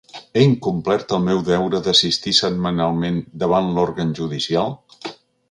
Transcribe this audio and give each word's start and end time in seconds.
He 0.35 0.43
incomplert 0.43 1.11
el 1.17 1.19
meu 1.25 1.43
deure 1.49 1.81
d’assistir 1.87 2.33
setmanalment 2.39 3.21
davant 3.45 3.71
l’òrgan 3.77 4.17
judicial? 4.23 4.77